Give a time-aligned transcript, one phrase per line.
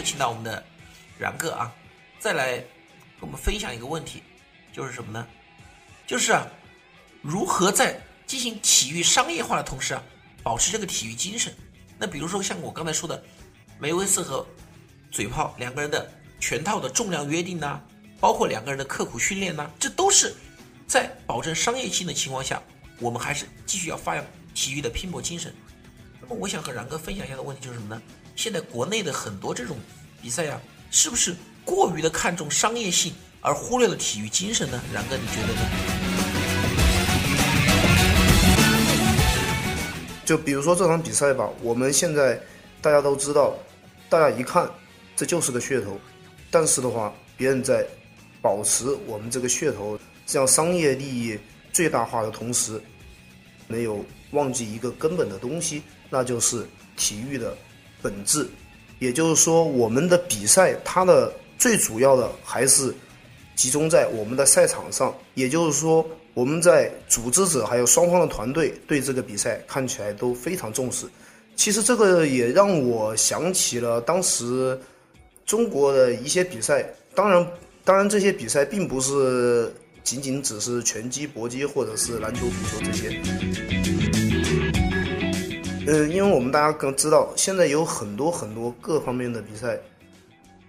[0.00, 0.64] 有请到我们的
[1.18, 1.70] 然哥啊，
[2.18, 4.22] 再来跟我们分享一个问题，
[4.72, 5.26] 就是什么呢？
[6.06, 6.46] 就是啊，
[7.20, 10.02] 如何在进行体育商业化的同时啊，
[10.42, 11.54] 保持这个体育精神？
[11.98, 13.22] 那比如说像我刚才说的，
[13.78, 14.46] 梅威瑟和
[15.10, 16.10] 嘴炮两个人的
[16.40, 17.78] 全套的重量约定呐，
[18.18, 20.34] 包括两个人的刻苦训练呐，这都是
[20.86, 22.62] 在保证商业性的情况下，
[23.00, 24.24] 我们还是继续要发扬
[24.54, 25.54] 体育的拼搏精神。
[26.22, 28.00] 那么我想和然哥分享一下的问题就是什么呢？
[28.36, 29.76] 现在国内的很多这种
[30.22, 34.78] 比赛呀，是不是过于的看重商业性，而忽略了体育精神呢？
[34.92, 35.60] 然哥，你觉得呢？
[40.26, 42.38] 就比如说这场比赛吧，我们现在
[42.82, 43.54] 大家都知道，
[44.10, 44.70] 大家一看
[45.16, 45.98] 这就是个噱头，
[46.50, 47.86] 但是的话，别人在
[48.42, 51.38] 保持我们这个噱头，这样商业利益
[51.72, 52.78] 最大化的同时，
[53.66, 57.56] 没有忘记一个根本的东西，那就是体育的。
[58.02, 58.48] 本质，
[59.00, 62.94] 也就是说，我们的比赛它的最主要的还是
[63.56, 65.12] 集中在我们的赛场上。
[65.34, 71.06] 也就是说，我们在组织者还有双方的团队对这个比赛看起来都非常重视。
[71.56, 74.78] 其实这个也让我想起了当时
[75.44, 76.86] 中国的一些比赛。
[77.14, 77.46] 当然，
[77.84, 83.20] 当然这些比赛并不是仅仅只是拳击、搏击或者是篮球、足球这些。
[85.90, 89.76] 呃，因为我们大家更知道，现在有很多很多各方面的比赛，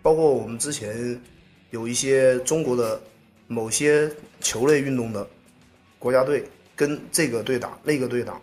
[0.02, 1.22] 包括我们之前
[1.70, 3.00] 有一些中国的
[3.46, 5.28] 某些球类运动的
[6.00, 6.44] 国家队
[6.76, 8.42] 跟这个队打，那个队打。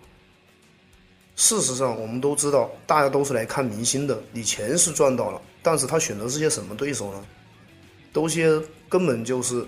[1.34, 7.24] 事实上，我们都知道，大家都是来看明星的，你钱是赚到了，但是他选择是些什么对手呢？
[8.12, 8.56] 都些
[8.88, 9.66] 根本就是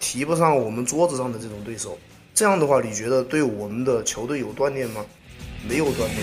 [0.00, 1.96] 提不上我们桌子上的这种对手。
[2.34, 5.06] 这样的话，你觉得对我们的球队有锻炼吗？
[5.68, 6.16] 没有锻炼。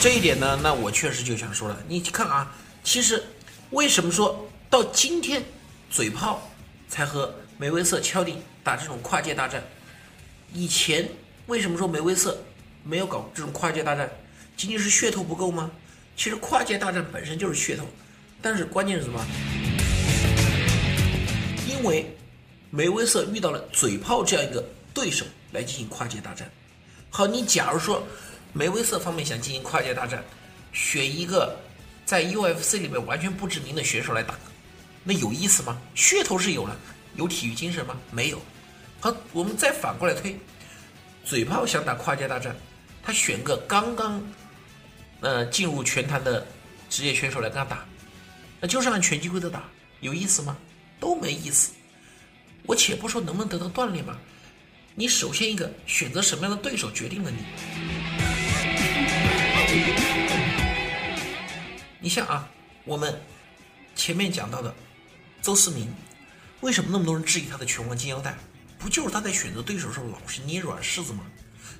[0.00, 1.82] 这一点呢，那我确实就想说了。
[1.88, 3.22] 你看啊，其实
[3.70, 5.42] 为什么说到今天
[5.90, 6.50] 嘴炮
[6.88, 9.62] 才和梅威瑟敲定打这种跨界大战？
[10.52, 11.08] 以前
[11.46, 12.36] 为什么说梅威瑟
[12.82, 14.10] 没有搞这种跨界大战？
[14.56, 15.70] 仅仅是噱头不够吗？
[16.16, 17.84] 其实跨界大战本身就是噱头，
[18.42, 19.24] 但是关键是什么？
[21.66, 22.14] 因为
[22.70, 24.62] 梅威瑟遇到了嘴炮这样一个。
[24.94, 26.48] 对手来进行跨界大战，
[27.10, 28.06] 好，你假如说
[28.52, 30.22] 梅威瑟方面想进行跨界大战，
[30.72, 31.58] 选一个
[32.06, 34.36] 在 UFC 里面完全不知名的选手来打，
[35.02, 35.76] 那有意思吗？
[35.96, 36.76] 噱头是有了，
[37.16, 37.96] 有体育精神吗？
[38.12, 38.40] 没有。
[39.00, 40.38] 好，我们再反过来推，
[41.24, 42.54] 嘴炮想打跨界大战，
[43.02, 44.22] 他选个刚刚
[45.20, 46.46] 呃进入拳坛的
[46.88, 47.84] 职业选手来跟他打，
[48.60, 49.64] 那就是按拳击规则打，
[50.00, 50.56] 有意思吗？
[51.00, 51.72] 都没意思。
[52.64, 54.16] 我且不说能不能得到锻炼嘛。
[54.96, 57.38] 你首先一个选择什么样的对手，决定了你。
[61.98, 62.48] 你像啊，
[62.84, 63.20] 我们
[63.96, 64.72] 前面讲到的
[65.42, 65.92] 邹市明，
[66.60, 68.36] 为什么那么多人质疑他的拳王金腰带？
[68.78, 71.24] 不就是他在选择对手时候老是捏软柿子吗？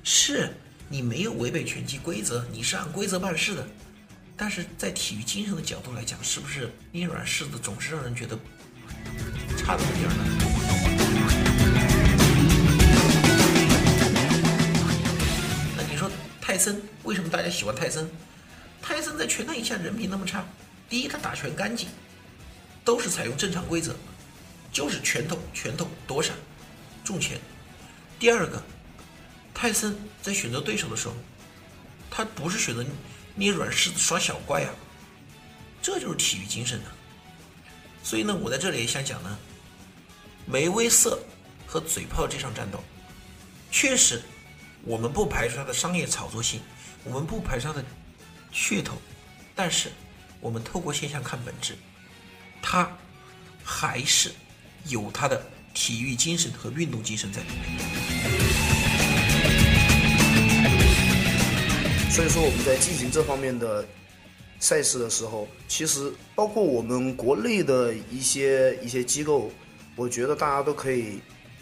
[0.03, 0.53] 是
[0.89, 3.65] 你没有违背拳击规则，你是按规则办事的。
[4.35, 8.37] 但是在体育精神的角度来讲，是不是捏软柿子总是让人觉得
[9.57, 10.54] 差那么点儿呢？
[16.55, 18.09] 泰森为什么大家喜欢泰森？
[18.81, 20.45] 泰森在拳坛一下人品那么差。
[20.87, 21.89] 第一，他打拳干净，
[22.85, 23.93] 都是采用正常规则，
[24.71, 26.33] 就是拳头拳头躲闪，
[27.03, 27.37] 重拳。
[28.17, 28.63] 第二个，
[29.53, 31.15] 泰森在选择对手的时候，
[32.09, 32.85] 他不是选择
[33.35, 34.69] 捏软柿子耍小怪呀，
[35.81, 36.89] 这就是体育精神呢。
[38.01, 39.37] 所以呢，我在这里也想讲呢，
[40.45, 41.19] 梅威瑟
[41.67, 42.81] 和嘴炮这场战斗，
[43.69, 44.21] 确实。
[44.87, 46.59] 我们不排除它的商业炒作性，
[47.03, 47.83] 我们不排除它的
[48.53, 48.95] 噱头，
[49.55, 49.91] 但是
[50.39, 51.75] 我们透过现象看本质，
[52.61, 52.87] 它
[53.63, 54.31] 还是
[54.85, 55.43] 有它的
[55.73, 57.65] 体育精神和运动精神在里面。
[62.11, 63.83] 所以说我们在进行这方面的
[64.59, 69.51] 赛事的时候，其实包括我们国内的一些一些机构，
[69.95, 71.19] 我觉得大家都可以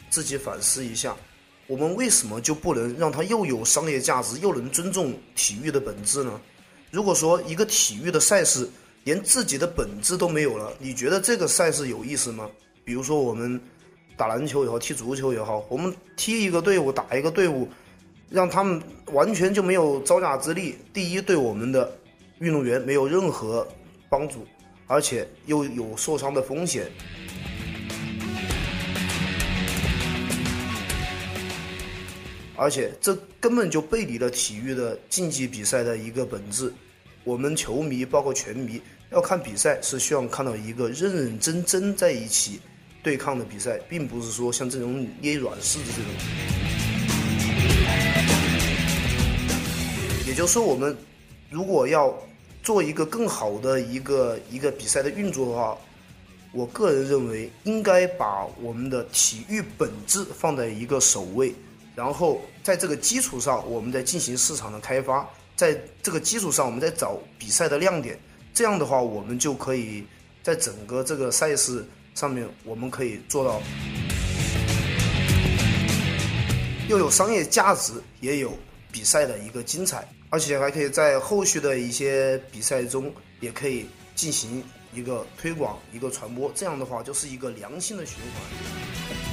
[0.09, 1.15] 自己反思一下，
[1.67, 6.39] 我们为什么就不能让它又有商业价值，又能尊重体育的本质呢？
[6.91, 8.69] 如果说一个体育的赛事
[9.03, 12.49] 连自己的本质都没有了，你觉得这个赛事有意思吗？
[12.83, 13.59] 比如说我们
[14.17, 17.67] 打篮球也好，踢足球也好，我们踢一个队伍，打一个队伍，
[18.29, 18.81] 让他们
[19.13, 20.75] 完全就没有招架之力。
[20.93, 21.91] 第一，对我们的
[22.39, 23.65] 运动员没有任何
[24.09, 24.45] 帮助，
[24.85, 26.91] 而且又有受伤的风险。
[32.55, 36.71] 而且这根本就背离了体育的竞技比赛的一个本质。
[37.23, 42.59] 我们球迷包括拳迷要看比赛，是希望看到一个认认真真在一起
[43.01, 46.11] 对抗的比赛，并不是说像这种捏软柿子这种。
[50.27, 50.95] 也就是说，我们
[51.49, 52.13] 如果要
[52.61, 55.77] 做一个更好的一个一个比赛的运作的话，
[56.51, 61.53] 我个人认为应该把我们的体育本质放在一个首位。
[61.95, 68.19] 然后在这个基础上，我们再进行市场的开发，在这个基础上，我们再找比赛的亮点。
[68.53, 70.03] 这样的话，我们就可以
[70.41, 71.85] 在整个这个赛事
[72.15, 73.61] 上面，我们可以做到
[76.87, 78.57] 又有商业价值，也有
[78.91, 84.63] 比赛的一个精彩，而且还可以在后续的一些比赛中，也可以进行
[84.93, 86.51] 一个推广、一个传播。
[86.53, 89.32] 这样的话，就是一个良性的循环。